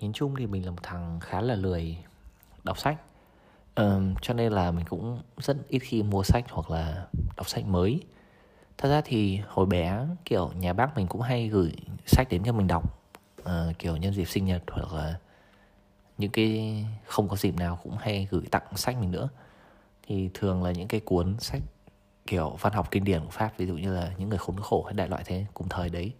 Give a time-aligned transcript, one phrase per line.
[0.00, 1.98] nhìn chung thì mình là một thằng khá là lười
[2.64, 2.96] đọc sách.
[3.76, 7.64] Um, cho nên là mình cũng rất ít khi mua sách hoặc là đọc sách
[7.66, 8.02] mới.
[8.78, 11.72] Thật ra thì hồi bé kiểu nhà bác mình cũng hay gửi
[12.06, 12.98] sách đến cho mình đọc.
[13.40, 15.18] Uh, kiểu nhân dịp sinh nhật hoặc là
[16.18, 19.28] những cái không có dịp nào cũng hay gửi tặng sách mình nữa.
[20.02, 21.62] Thì thường là những cái cuốn sách
[22.26, 24.84] kiểu văn học kinh điển của pháp ví dụ như là những người khốn khổ
[24.84, 26.12] hay đại loại thế cùng thời đấy.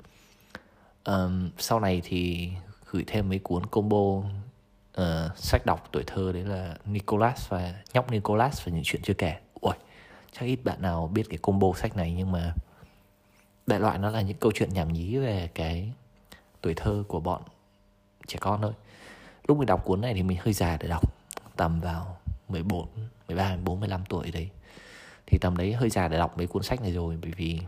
[1.05, 2.51] Um, sau này thì
[2.91, 8.11] gửi thêm mấy cuốn combo uh, sách đọc tuổi thơ đấy là Nicholas và nhóc
[8.11, 9.37] Nicholas và những chuyện chưa kể.
[9.61, 9.75] Ui
[10.33, 12.55] chắc ít bạn nào biết cái combo sách này nhưng mà
[13.67, 15.93] đại loại nó là những câu chuyện nhảm nhí về cái
[16.61, 17.43] tuổi thơ của bọn
[18.27, 18.73] trẻ con thôi.
[19.49, 21.15] Lúc mình đọc cuốn này thì mình hơi già để đọc
[21.57, 22.89] tầm vào 14,
[23.29, 24.49] 13, 14, 15 tuổi đấy.
[25.27, 27.61] Thì tầm đấy hơi già để đọc mấy cuốn sách này rồi bởi vì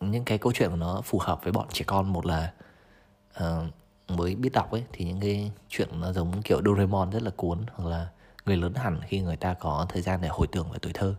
[0.00, 2.12] những cái câu chuyện của nó phù hợp với bọn trẻ con.
[2.12, 2.52] Một là
[3.42, 3.44] uh,
[4.08, 7.58] mới biết đọc ấy thì những cái chuyện nó giống kiểu Doraemon rất là cuốn
[7.74, 8.08] hoặc là
[8.46, 11.14] người lớn hẳn khi người ta có thời gian để hồi tưởng về tuổi thơ.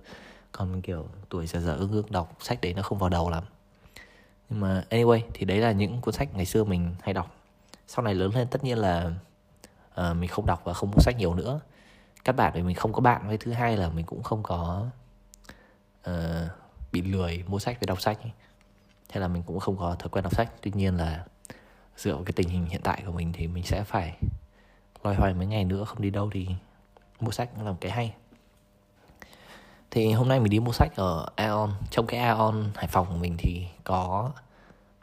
[0.52, 3.44] Còn kiểu tuổi giờ giờ ương ương đọc sách đấy nó không vào đầu lắm.
[4.50, 7.36] Nhưng mà anyway thì đấy là những cuốn sách ngày xưa mình hay đọc.
[7.88, 9.12] Sau này lớn lên tất nhiên là
[10.02, 11.60] uh, mình không đọc và không mua sách nhiều nữa.
[12.24, 14.86] Các bạn vì mình không có bạn với thứ hai là mình cũng không có
[16.10, 16.14] uh,
[16.92, 18.34] bị lười mua sách với đọc sách hay
[19.10, 20.52] thế là mình cũng không có thói quen đọc sách.
[20.62, 21.26] Tuy nhiên là
[22.00, 24.18] dựa vào cái tình hình hiện tại của mình thì mình sẽ phải
[25.04, 26.48] loay hoay mấy ngày nữa không đi đâu thì
[27.20, 28.14] mua sách cũng là một cái hay.
[29.92, 31.70] Thì hôm nay mình đi mua sách ở Aeon.
[31.92, 34.32] Trong cái Aeon Hải Phòng của mình thì có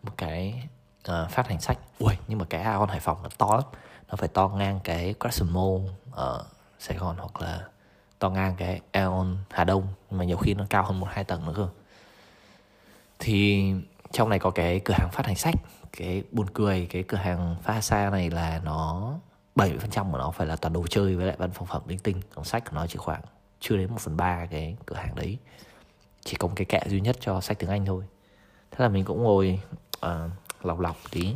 [0.03, 0.63] một cái
[1.11, 1.79] uh, phát hành sách.
[1.99, 3.65] Ui nhưng mà cái Aeon Hải Phòng nó to lắm.
[4.09, 6.45] Nó phải to ngang cái Crescent Mall ở
[6.79, 7.69] Sài Gòn hoặc là
[8.19, 9.87] to ngang cái Aeon Hà Đông.
[10.11, 11.69] Nhưng mà nhiều khi nó cao hơn một hai tầng nữa cơ.
[13.19, 13.73] Thì
[14.17, 15.55] trong này có cái cửa hàng phát hành sách
[15.97, 19.13] cái buồn cười cái cửa hàng pha xa này là nó
[19.57, 22.21] 70% của nó phải là toàn đồ chơi với lại văn phòng phẩm linh tinh
[22.35, 23.21] còn sách của nó chỉ khoảng
[23.61, 25.39] chưa đến một phần ba cái cửa hàng đấy.
[26.25, 28.05] Chỉ có một cái kệ duy nhất cho sách tiếng Anh thôi.
[28.71, 29.61] Thế là mình cũng ngồi
[30.07, 30.11] uh,
[30.63, 31.35] lọc lọc tí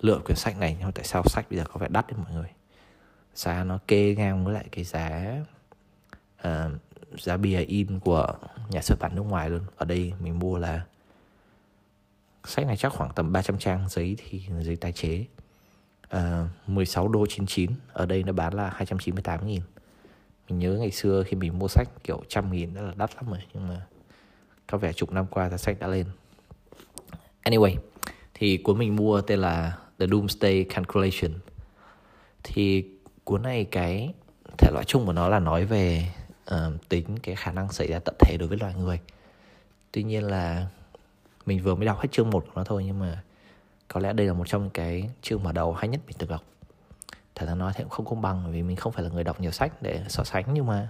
[0.00, 2.16] lựa quyển sách này nhưng mà tại sao sách bây giờ có vẻ đắt đấy
[2.22, 2.50] mọi người?
[3.34, 5.36] Giá nó kê ngang với lại cái giá
[6.48, 6.72] uh,
[7.18, 8.32] giá bìa in của
[8.70, 9.62] nhà xuất bản nước ngoài luôn.
[9.76, 10.80] Ở đây mình mua là
[12.44, 15.24] sách này chắc khoảng tầm 300 trang giấy thì giấy tái chế.
[16.08, 19.62] Ờ, à, 16 đô 99 ở đây nó bán là 298 nghìn.
[20.48, 23.30] Mình nhớ ngày xưa khi mình mua sách kiểu trăm nghìn đó là đắt lắm
[23.30, 23.86] rồi nhưng mà
[24.66, 26.06] có vẻ chục năm qua giá sách đã lên.
[27.44, 27.76] Anyway
[28.34, 31.32] thì cuốn mình mua tên là The Doomsday Calculation.
[32.42, 32.84] Thì
[33.24, 34.14] cuốn này cái
[34.58, 36.08] thể loại chung của nó là nói về
[36.50, 39.00] uh, tính cái khả năng xảy ra tận thế đối với loài người.
[39.92, 40.66] Tuy nhiên là
[41.46, 43.22] mình vừa mới đọc hết chương 1 của nó thôi, nhưng mà
[43.88, 46.30] có lẽ đây là một trong những cái chương mở đầu hay nhất mình từng
[46.30, 46.42] đọc.
[47.34, 49.40] Thật ra nói thì cũng không công bằng vì mình không phải là người đọc
[49.40, 50.88] nhiều sách để so sánh, nhưng mà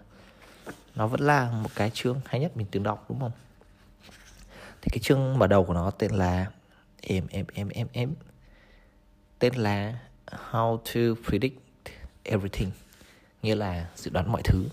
[0.94, 3.32] nó vẫn là một cái chương hay nhất mình từng đọc, đúng không?
[4.82, 6.46] Thì cái chương mở đầu của nó tên là
[7.00, 8.14] em em em em em.
[9.38, 9.98] Tên là
[10.50, 11.60] How to Predict
[12.22, 12.70] Everything,
[13.42, 14.64] nghĩa là dự đoán mọi thứ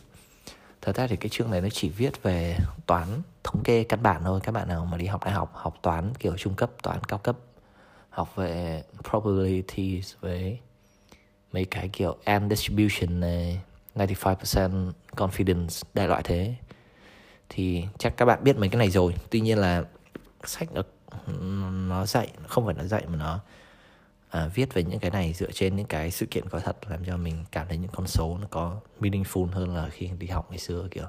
[0.81, 3.07] thật ra thì cái chương này nó chỉ viết về toán
[3.43, 4.39] thống kê căn bản thôi.
[4.43, 7.19] Các bạn nào mà đi học đại học học toán kiểu trung cấp, toán cao
[7.19, 7.37] cấp,
[8.09, 10.59] học về probabilities với
[11.53, 13.61] mấy cái kiểu M distribution này
[13.95, 16.55] 95% confidence, đại loại thế.
[17.49, 19.15] Thì chắc các bạn biết mấy cái này rồi.
[19.29, 19.83] Tuy nhiên là
[20.43, 20.81] sách nó
[21.87, 23.39] nó dạy, không phải nó dạy mà nó
[24.31, 27.05] à, viết về những cái này dựa trên những cái sự kiện có thật làm
[27.05, 30.47] cho mình cảm thấy những con số nó có meaningful hơn là khi đi học
[30.49, 31.05] ngày xưa kiểu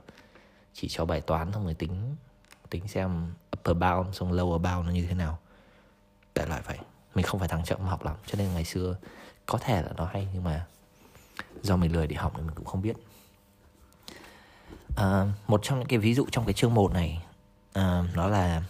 [0.73, 2.17] chỉ cho bài toán xong rồi tính
[2.71, 5.39] tính xem upper bound xong lower bound nó như thế nào.
[6.35, 6.79] Đại loại vậy.
[7.15, 8.97] Mình không phải thằng chậm học lắm cho nên ngày xưa
[9.47, 10.67] có thể là nó hay nhưng mà
[11.63, 12.97] do mình lười đi học thì mình cũng không biết.
[14.97, 17.25] À, một trong những cái ví dụ trong cái chương 1 này
[17.73, 18.63] à, nó là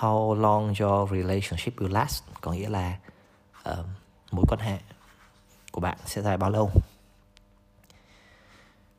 [0.00, 2.22] how long your relationship will last?
[2.40, 2.98] Có nghĩa là
[3.70, 3.86] uh,
[4.30, 4.78] mối quan hệ
[5.72, 6.70] của bạn sẽ dài bao lâu?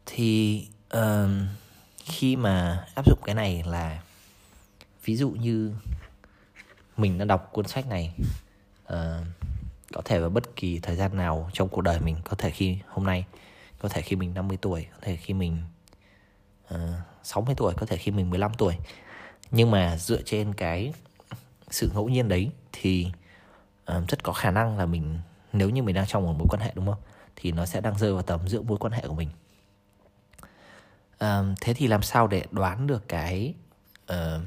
[0.05, 0.67] Thì
[0.97, 1.29] uh,
[1.97, 4.01] khi mà áp dụng cái này là
[5.05, 5.73] ví dụ như
[6.97, 8.15] mình đã đọc cuốn sách này
[8.93, 9.25] uh,
[9.93, 12.77] có thể vào bất kỳ thời gian nào trong cuộc đời mình có thể khi
[12.87, 13.25] hôm nay
[13.79, 15.57] có thể khi mình 50 tuổi có thể khi mình
[16.67, 18.75] ờ, uh, 60 tuổi có thể khi mình 15 tuổi
[19.53, 20.93] nhưng mà dựa trên cái
[21.69, 23.07] sự ngẫu nhiên đấy thì
[23.85, 25.19] um, rất có khả năng là mình
[25.53, 27.01] nếu như mình đang trong một mối quan hệ đúng không?
[27.35, 29.29] Thì nó sẽ đang rơi vào tầm giữa mối quan hệ của mình.
[31.19, 33.53] Um, thế thì làm sao để đoán được cái
[34.13, 34.41] uh,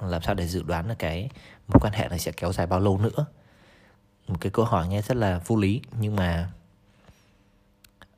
[0.00, 1.30] làm sao để dự đoán được cái
[1.68, 3.26] mối quan hệ này sẽ kéo dài bao lâu nữa?
[4.28, 6.50] Một cái câu hỏi nghe rất là vô lý nhưng mà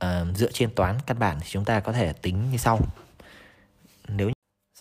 [0.04, 2.80] uh, dựa trên toán căn bản thì chúng ta có thể tính như sau.
[4.08, 4.30] Nếu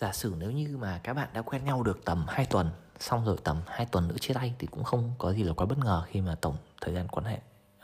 [0.02, 2.70] giả sử nếu như mà các bạn đã quen nhau được tầm 2 tuần
[3.00, 5.66] xong rồi tầm 2 tuần nữa chia tay thì cũng không có gì là quá
[5.66, 7.38] bất ngờ khi mà tổng thời gian quan hệ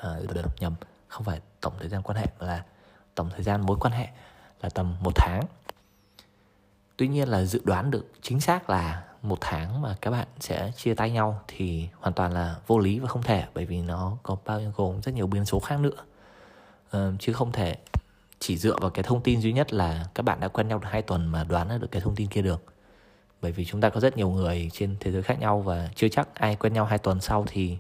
[0.09, 0.75] uh, nhầm.
[1.09, 2.65] Không phải tổng thời gian quan hệ mà là
[3.15, 4.09] tổng thời gian mối quan hệ
[4.61, 5.43] là tầm một tháng.
[6.97, 10.73] Tuy nhiên là dự đoán được chính xác là một tháng mà các bạn sẽ
[10.77, 14.17] chia tay nhau thì hoàn toàn là vô lý và không thể bởi vì nó
[14.23, 16.05] có bao gồm rất nhiều biến số khác nữa.
[16.97, 17.77] Uh, chứ không thể
[18.39, 20.89] chỉ dựa vào cái thông tin duy nhất là các bạn đã quen nhau được
[20.91, 22.65] hai tuần mà đoán được cái thông tin kia được.
[23.43, 26.09] Bởi vì chúng ta có rất nhiều người trên thế giới khác nhau và chưa
[26.09, 27.79] chắc ai quen nhau hai tuần sau thì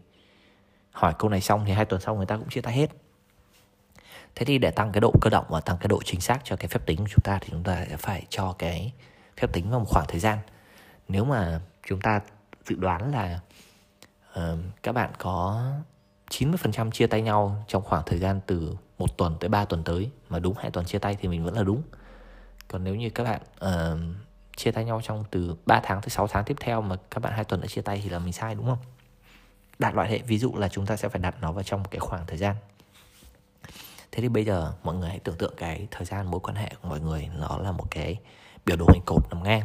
[0.92, 2.90] hỏi câu này xong thì hai tuần sau người ta cũng chia tay hết.
[4.34, 6.56] Thế thì để tăng cái độ cơ động và tăng cái độ chính xác cho
[6.56, 8.92] cái phép tính của chúng ta thì chúng ta sẽ phải cho cái
[9.36, 10.38] phép tính vào một khoảng thời gian.
[11.08, 12.20] Nếu mà chúng ta
[12.66, 13.40] dự đoán là
[14.38, 15.64] uh, các bạn có
[16.30, 20.10] 90% chia tay nhau trong khoảng thời gian từ một tuần tới 3 tuần tới
[20.28, 21.82] mà đúng hai tuần chia tay thì mình vẫn là đúng.
[22.68, 23.98] Còn nếu như các bạn uh,
[24.56, 27.32] chia tay nhau trong từ 3 tháng tới 6 tháng tiếp theo mà các bạn
[27.32, 28.78] hai tuần đã chia tay thì là mình sai đúng không?
[29.78, 31.88] Đặt loại hệ ví dụ là chúng ta sẽ phải đặt nó vào trong một
[31.90, 32.56] cái khoảng thời gian.
[34.12, 36.72] Thế thì bây giờ mọi người hãy tưởng tượng cái thời gian mối quan hệ
[36.82, 38.16] của mọi người nó là một cái
[38.66, 39.62] biểu đồ hình cột nằm ngang.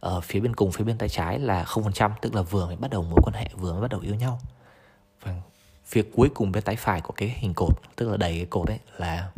[0.00, 2.90] Ở phía bên cùng phía bên tay trái là 0% tức là vừa mới bắt
[2.90, 4.40] đầu mối quan hệ vừa mới bắt đầu yêu nhau
[5.88, 8.68] phía cuối cùng bên tay phải của cái hình cột, tức là đầy cái cột
[8.68, 9.30] ấy, là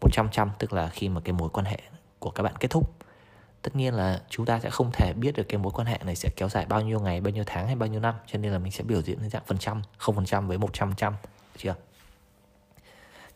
[0.00, 1.80] 100 trăm tức là khi mà cái mối quan hệ
[2.18, 2.94] của các bạn kết thúc.
[3.62, 6.16] Tất nhiên là chúng ta sẽ không thể biết được cái mối quan hệ này
[6.16, 8.52] sẽ kéo dài bao nhiêu ngày, bao nhiêu tháng hay bao nhiêu năm, cho nên
[8.52, 10.94] là mình sẽ biểu diễn dưới dạng phần trăm, không phần trăm với một trăm
[10.96, 11.14] trăm
[11.56, 11.74] chưa?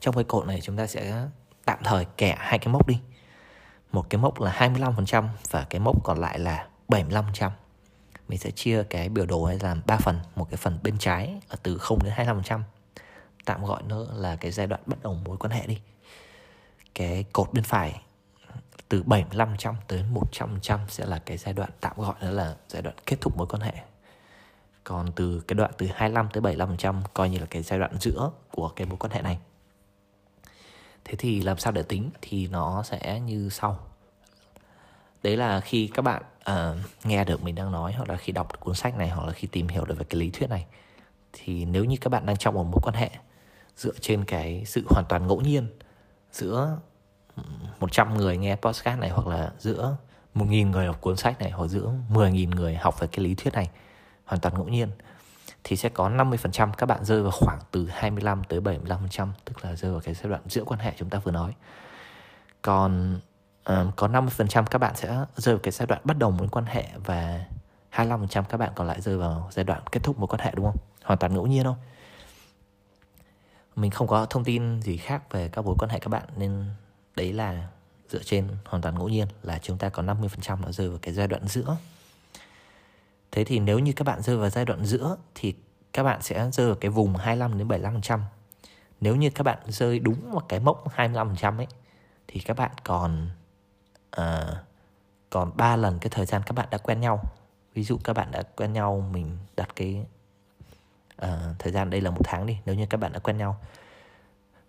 [0.01, 1.27] Trong cái cột này chúng ta sẽ
[1.65, 2.99] tạm thời kẻ hai cái mốc đi.
[3.93, 7.51] Một cái mốc là 25% và cái mốc còn lại là 75%
[8.29, 11.41] mình sẽ chia cái biểu đồ này làm 3 phần, một cái phần bên trái
[11.50, 12.61] là từ 0 đến 25%
[13.44, 15.79] tạm gọi nó là cái giai đoạn bất ổn mối quan hệ đi.
[16.94, 18.00] Cái cột bên phải
[18.88, 22.97] từ 75% tới 100% sẽ là cái giai đoạn tạm gọi nó là giai đoạn
[23.06, 23.73] kết thúc mối quan hệ.
[24.85, 28.31] Còn từ cái đoạn từ 25 tới 75% coi như là cái giai đoạn giữa
[28.50, 29.38] của cái mối quan hệ này.
[31.05, 33.79] Thế thì làm sao để tính thì nó sẽ như sau
[35.25, 38.61] đấy là khi các bạn uh, nghe được mình đang nói hoặc là khi đọc
[38.61, 40.67] cuốn sách này hoặc là khi tìm hiểu được về cái lý thuyết này
[41.32, 43.11] thì nếu như các bạn đang trong một mối quan hệ
[43.76, 45.67] dựa trên cái sự hoàn toàn ngẫu nhiên
[46.32, 46.79] giữa
[47.81, 49.97] 100 người nghe podcast này hoặc là giữa
[50.35, 53.55] 1.000 người đọc cuốn sách này hoặc giữa 10.000 người học về cái lý thuyết
[53.55, 53.71] này
[54.25, 54.88] hoàn toàn ngẫu nhiên
[55.65, 59.76] thì sẽ có 50% các bạn rơi vào khoảng từ 25 tới 75% tức là
[59.76, 61.55] rơi vào cái giai đoạn giữa quan hệ chúng ta vừa nói.
[62.62, 63.21] Còn
[63.72, 66.66] uh, có 50% các bạn sẽ rơi vào cái giai đoạn bắt đầu mối quan
[66.66, 67.44] hệ và
[67.93, 70.64] 25% các bạn còn lại rơi vào giai đoạn kết thúc mối quan hệ đúng
[70.64, 70.76] không?
[71.05, 71.75] Hoàn toàn ngẫu nhiên thôi.
[73.76, 76.64] Mình không có thông tin gì khác về các mối quan hệ các bạn nên
[77.16, 77.69] đấy là
[78.08, 81.14] dựa trên hoàn toàn ngẫu nhiên là chúng ta có 50% nó rơi vào cái
[81.14, 81.76] giai đoạn giữa
[83.34, 85.55] Thế thì nếu như các bạn rơi vào giai đoạn giữa thì
[85.93, 88.20] các bạn sẽ rơi vào cái vùng 25 đến 75%.
[89.00, 91.66] Nếu như các bạn rơi đúng vào cái mốc 25% ấy
[92.28, 93.28] thì các bạn còn
[94.20, 94.56] uh,
[95.31, 97.20] còn 3 lần cái thời gian các bạn đã quen nhau.
[97.75, 100.06] Ví dụ các bạn đã quen nhau mình đặt cái
[101.22, 101.28] uh,
[101.58, 103.56] thời gian đây là một tháng đi nếu như các bạn đã quen nhau.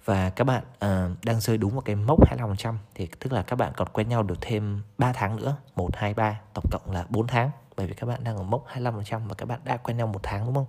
[0.05, 3.55] Và các bạn uh, đang rơi đúng vào cái mốc 25% thì tức là các
[3.55, 5.55] bạn còn quen nhau được thêm 3 tháng nữa.
[5.75, 7.51] 1, 2, 3 tổng cộng là 4 tháng.
[7.75, 10.19] Bởi vì các bạn đang ở mốc 25% và các bạn đã quen nhau một
[10.23, 10.65] tháng đúng không?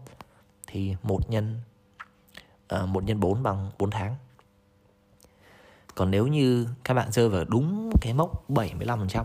[0.66, 1.60] Thì 1 nhân
[2.74, 4.16] uh, 1 nhân 4 bằng 4 tháng
[5.96, 9.24] còn nếu như các bạn rơi vào đúng cái mốc 75%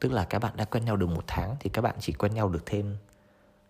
[0.00, 2.34] tức là các bạn đã quen nhau được một tháng thì các bạn chỉ quen
[2.34, 2.96] nhau được thêm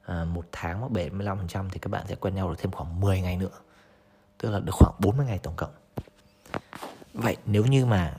[0.03, 3.21] à, một tháng mốc 75% thì các bạn sẽ quen nhau được thêm khoảng 10
[3.21, 3.59] ngày nữa.
[4.39, 5.71] Tức là được khoảng 40 ngày tổng cộng.
[7.15, 8.17] Vậy nếu như mà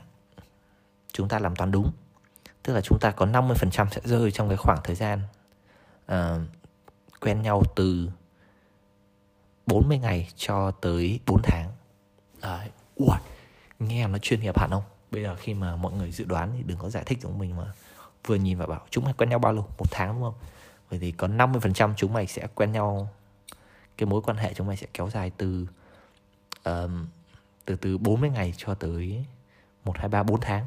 [1.12, 1.92] chúng ta làm toán đúng
[2.62, 5.20] tức là chúng ta có 50% sẽ rơi trong cái khoảng thời gian
[6.12, 6.40] uh,
[7.20, 8.10] quen nhau từ
[9.66, 11.70] 40 ngày cho tới 4 tháng.
[12.42, 12.68] Đấy.
[12.94, 13.16] Ui,
[13.78, 14.82] nghe nó chuyên nghiệp hẳn không?
[15.10, 17.56] Bây giờ khi mà mọi người dự đoán thì đừng có giải thích giống mình
[17.56, 17.72] mà
[18.26, 19.66] vừa nhìn và bảo chúng mày quen nhau bao lâu?
[19.78, 20.34] Một tháng đúng không?
[20.90, 23.08] Bởi vì có 50% chúng mày sẽ quen nhau
[23.96, 25.66] cái mối quan hệ chúng mày sẽ kéo dài từ
[26.64, 27.06] um,
[27.64, 29.24] từ từ 40 ngày cho tới
[29.84, 30.66] 1, 2, 3, 4 tháng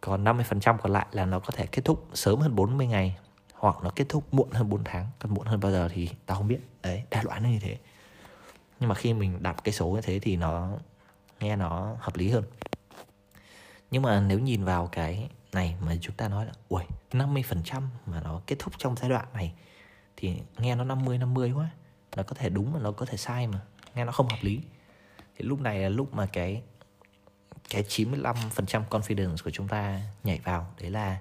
[0.00, 3.16] còn 50% còn lại là nó có thể kết thúc sớm hơn 40 ngày
[3.54, 6.36] hoặc nó kết thúc muộn hơn 4 tháng còn muộn hơn bao giờ thì tao
[6.36, 7.78] không biết đấy đại loại nó như thế
[8.80, 10.70] nhưng mà khi mình đặt cái số như thế thì nó
[11.40, 12.44] nghe nó hợp lý hơn.
[13.90, 16.82] Nhưng mà nếu nhìn vào cái này mà chúng ta nói là ui
[17.12, 19.52] 50% mà nó kết thúc trong giai đoạn này
[20.16, 21.70] thì nghe nó 50 50 quá,
[22.16, 23.60] nó có thể đúng mà nó có thể sai mà,
[23.94, 24.60] nghe nó không hợp lý.
[25.36, 26.62] Thì lúc này là lúc mà cái
[27.70, 28.34] cái 95%
[28.90, 31.18] confidence của chúng ta nhảy vào, đấy là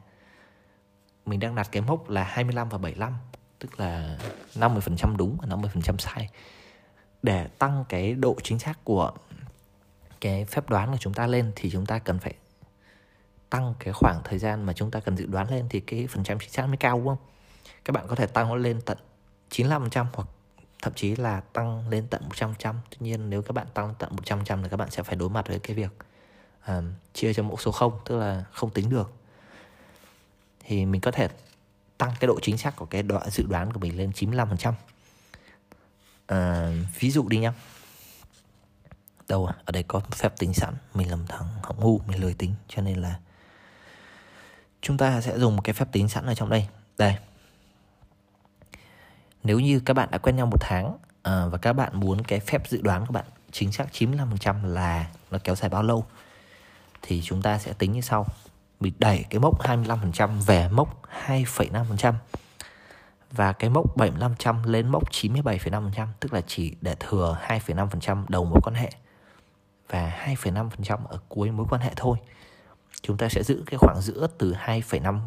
[1.25, 3.13] mình đang đặt cái mốc là 25 và 75
[3.59, 4.17] tức là
[4.55, 6.29] 50% đúng và 50% sai.
[7.23, 9.11] Để tăng cái độ chính xác của
[10.21, 12.33] cái phép đoán của chúng ta lên thì chúng ta cần phải
[13.49, 16.23] tăng cái khoảng thời gian mà chúng ta cần dự đoán lên thì cái phần
[16.23, 17.17] trăm chính xác mới cao đúng không?
[17.85, 18.97] Các bạn có thể tăng nó lên tận
[19.51, 20.27] 95% hoặc
[20.81, 22.75] thậm chí là tăng lên tận 100%.
[22.89, 25.47] Tuy nhiên nếu các bạn tăng tận 100% thì các bạn sẽ phải đối mặt
[25.47, 25.91] với cái việc
[26.71, 26.83] uh,
[27.13, 29.11] chia cho mẫu số 0 tức là không tính được.
[30.59, 31.27] Thì mình có thể
[31.97, 34.73] tăng cái độ chính xác của cái đoạn dự đoán của mình lên 95%.
[36.33, 36.37] Uh,
[36.99, 37.53] ví dụ đi nhá
[39.29, 39.55] đâu à?
[39.65, 42.81] ở đây có phép tính sẵn mình làm thằng hỏng ngu mình lười tính cho
[42.81, 43.19] nên là
[44.81, 46.67] chúng ta sẽ dùng một cái phép tính sẵn ở trong đây.
[46.97, 47.15] Đây.
[49.43, 52.39] Nếu như các bạn đã quen nhau một tháng à, và các bạn muốn cái
[52.39, 56.05] phép dự đoán của bạn chính xác 95% là nó kéo dài bao lâu
[57.01, 58.25] thì chúng ta sẽ tính như sau.
[58.79, 62.13] Mình đẩy cái mốc 25% về mốc 2,5%
[63.31, 68.59] và cái mốc 75% lên mốc 97,5% tức là chỉ để thừa 2,5% đầu mối
[68.63, 68.91] quan hệ
[69.89, 72.17] và 2,5% ở cuối mối quan hệ thôi.
[73.01, 75.19] Chúng ta sẽ giữ cái khoảng giữa từ 2,5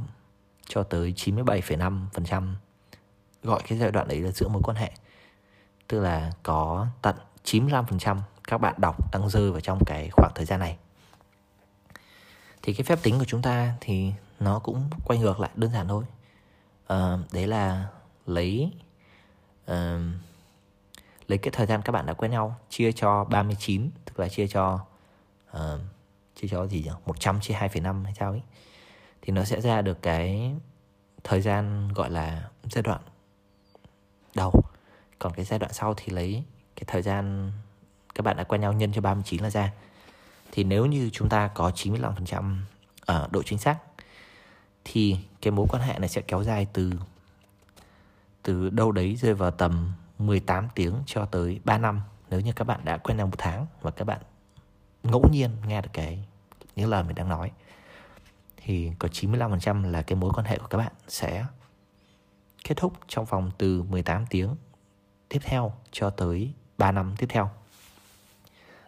[0.67, 2.55] cho tới 97,5%
[3.43, 4.93] gọi cái giai đoạn đấy là giữa mối quan hệ.
[5.89, 10.45] Tức là có tận 95% các bạn đọc đang rơi vào trong cái khoảng thời
[10.45, 10.77] gian này.
[12.63, 15.89] Thì cái phép tính của chúng ta thì nó cũng quay ngược lại đơn giản
[15.89, 16.05] thôi.
[16.87, 17.87] À, đấy là
[18.27, 18.73] lấy
[19.71, 19.77] uh,
[21.27, 24.47] lấy cái thời gian các bạn đã quen nhau chia cho 39 tức là chia
[24.47, 24.81] cho
[25.57, 25.81] uh,
[26.35, 26.91] chia cho gì nhỉ?
[27.07, 28.43] 100 chia 2,5 hay sao ấy.
[29.23, 30.55] Thì nó sẽ ra được cái
[31.25, 33.01] thời gian gọi là giai đoạn
[34.35, 34.53] đầu.
[35.19, 36.45] Còn cái giai đoạn sau thì lấy
[36.77, 37.53] cái thời gian
[38.15, 39.73] các bạn đã quen nhau nhân cho 39 là ra.
[40.53, 42.57] Thì nếu như chúng ta có 95%
[43.07, 43.79] ở ờ, độ chính xác
[44.85, 46.93] thì cái mối quan hệ này sẽ kéo dài từ
[48.43, 52.01] từ đâu đấy rơi vào tầm 18 tiếng cho tới 3 năm
[52.33, 54.21] nếu như các bạn đã quen nhau một tháng và các bạn
[55.03, 56.25] ngẫu nhiên nghe được cái,
[56.77, 57.51] những lời mình đang nói,
[58.57, 61.45] thì có 95% là cái mối quan hệ của các bạn sẽ
[62.65, 64.57] kết thúc trong vòng từ 18 tiếng
[65.29, 67.51] tiếp theo cho tới 3 năm tiếp theo.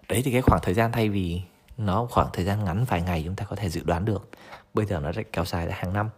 [0.09, 1.43] Đấy thì cái khoảng thời gian thay vì
[1.77, 4.29] nó khoảng thời gian ngắn vài ngày chúng ta có thể dự đoán được.
[4.75, 6.09] Bây giờ nó sẽ kéo dài là hàng năm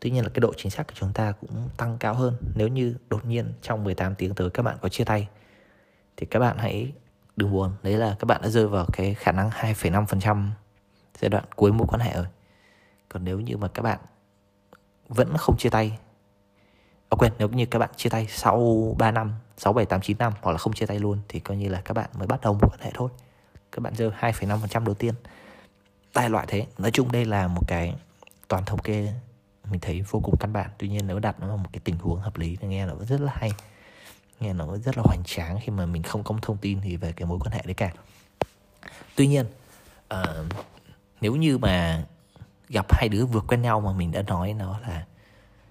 [0.00, 2.68] Tuy nhiên là cái độ chính xác của chúng ta cũng tăng cao hơn Nếu
[2.68, 5.28] như đột nhiên trong 18 tiếng tới các bạn có chia tay
[6.20, 6.92] thì các bạn hãy
[7.36, 7.72] đừng buồn.
[7.82, 10.48] Đấy là các bạn đã rơi vào cái khả năng 2,5%
[11.18, 12.26] giai đoạn cuối mối quan hệ rồi.
[13.08, 13.98] Còn nếu như mà các bạn
[15.08, 15.98] vẫn không chia tay
[17.08, 20.18] À quên, nếu như các bạn chia tay sau 3 năm, 6, 7, 8, 9
[20.18, 22.40] năm Hoặc là không chia tay luôn Thì coi như là các bạn mới bắt
[22.40, 23.10] đầu mối quan hệ thôi.
[23.72, 25.14] Các bạn rơi 2,5% đầu tiên.
[26.12, 26.66] Tai loại thế.
[26.78, 27.94] Nói chung đây là một cái
[28.48, 29.12] toàn thống kê
[29.70, 30.70] mình thấy vô cùng căn bản.
[30.78, 32.94] Tuy nhiên nếu đặt nó vào một cái tình huống hợp lý thì nghe nó
[33.08, 33.50] rất là hay
[34.40, 37.12] nghe nó rất là hoành tráng khi mà mình không có thông tin gì về
[37.12, 37.92] cái mối quan hệ đấy cả.
[39.16, 39.46] Tuy nhiên
[40.14, 40.46] uh,
[41.20, 42.04] nếu như mà
[42.68, 45.04] gặp hai đứa vừa quen nhau mà mình đã nói nó là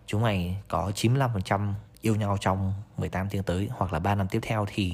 [0.06, 4.40] chúng mày có 95% yêu nhau trong 18 tiếng tới hoặc là 3 năm tiếp
[4.42, 4.94] theo thì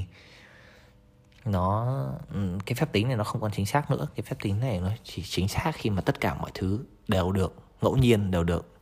[1.45, 1.95] nó
[2.33, 4.07] ừ, cái phép tính này nó không còn chính xác nữa.
[4.15, 7.31] Cái phép tính này nó chỉ chính xác khi mà tất cả mọi thứ đều
[7.31, 8.77] được ngẫu nhiên đều được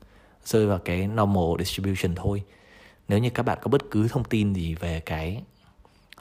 [0.46, 2.44] rơi vào cái normal distribution thôi
[3.07, 5.43] nếu như các bạn có bất cứ thông tin gì về cái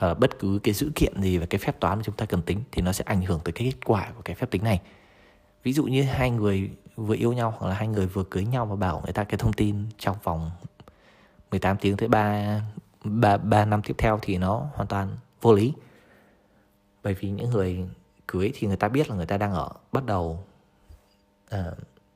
[0.06, 2.42] uh, bất cứ cái dữ kiện gì về cái phép toán mà chúng ta cần
[2.42, 4.80] tính thì nó sẽ ảnh hưởng tới cái kết quả của cái phép tính này.
[5.62, 8.66] Ví dụ như hai người vừa yêu nhau hoặc là hai người vừa cưới nhau
[8.66, 10.50] và bảo người ta cái thông tin trong vòng
[11.50, 12.60] 18 tiếng tới 3,
[13.04, 15.72] 3, 3 năm tiếp theo thì nó hoàn toàn vô lý.
[17.02, 17.88] Bởi vì những người
[18.26, 20.44] cưới thì người ta biết là người ta đang ở bắt đầu
[21.54, 21.60] uh,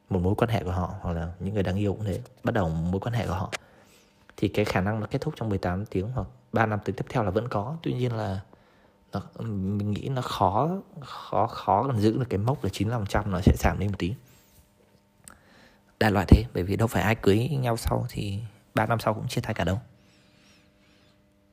[0.09, 2.55] một mối quan hệ của họ hoặc là những người đang yêu cũng thế bắt
[2.55, 3.51] đầu mối quan hệ của họ
[4.37, 7.05] thì cái khả năng nó kết thúc trong 18 tiếng hoặc 3 năm tới tiếp
[7.09, 7.77] theo là vẫn có.
[7.83, 8.41] Tuy nhiên là
[9.13, 13.41] nó, mình nghĩ nó khó khó khó còn giữ được cái mốc là 95% nó
[13.41, 14.15] sẽ giảm đi một tí.
[16.01, 18.41] Đại loại thế bởi vì đâu phải ai cưới nhau sau thì
[18.75, 19.81] 3 năm sau cũng chia tay cả đâu.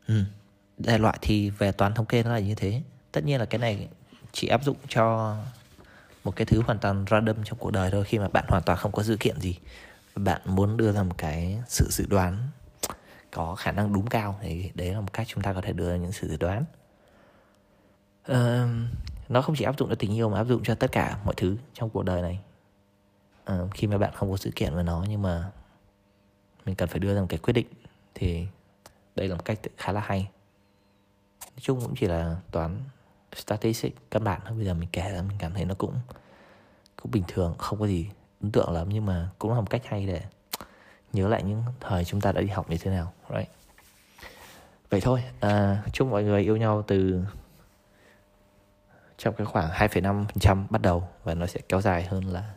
[0.08, 0.24] Ừ.
[0.78, 2.82] đại loại thì về toán thống kê nó là như thế.
[3.12, 3.88] Tất nhiên là cái này
[4.32, 5.36] chỉ áp dụng cho
[6.24, 8.04] một cái thứ hoàn toàn random trong cuộc đời thôi.
[8.04, 9.60] Khi mà bạn hoàn toàn không có dữ kiện gì
[10.16, 12.38] bạn muốn đưa ra một cái sự dự đoán
[13.34, 15.90] có khả năng đúng cao thì đấy là một cách chúng ta có thể đưa
[15.90, 16.66] ra những sự dự đoán.
[18.32, 18.70] Uh,
[19.30, 21.34] nó không chỉ áp dụng cho tình yêu mà áp dụng cho tất cả mọi
[21.38, 22.40] thứ trong cuộc đời này.
[23.52, 25.52] Uh, khi mà bạn không có sự kiện với nó nhưng mà
[26.66, 27.68] mình cần phải đưa ra một cái quyết định
[28.14, 28.48] thì
[29.16, 30.30] đây là một cách khá là hay.
[31.42, 32.80] Nói chung cũng chỉ là toán
[33.36, 35.96] statistics căn bản thôi bây giờ mình kể ra mình cảm thấy nó cũng
[37.02, 38.10] cũng bình thường không có gì
[38.42, 40.22] ấn tượng lắm nhưng mà cũng là một cách hay để
[41.14, 43.50] nhớ lại những thời chúng ta đã đi học như thế nào right
[44.90, 47.24] vậy thôi à, chúc mọi người yêu nhau từ
[49.18, 52.54] trong cái khoảng 2,5% bắt đầu và nó sẽ kéo dài hơn là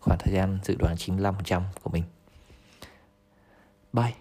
[0.00, 2.04] khoảng thời gian dự đoán 95% của mình.
[3.92, 4.12] Bye.